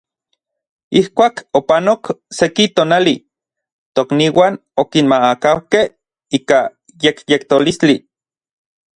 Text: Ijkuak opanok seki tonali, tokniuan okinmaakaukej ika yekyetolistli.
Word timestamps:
Ijkuak 0.99 1.35
opanok 1.57 2.03
seki 2.37 2.65
tonali, 2.75 3.13
tokniuan 3.95 4.53
okinmaakaukej 4.83 5.85
ika 6.37 6.59
yekyetolistli. 7.03 7.95